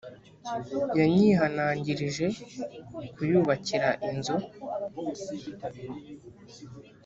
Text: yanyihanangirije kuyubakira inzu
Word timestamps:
yanyihanangirije 0.97 2.25
kuyubakira 3.13 3.89
inzu 4.09 4.35